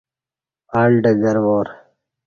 ال 0.81 0.91
ڈگروار 1.03 1.67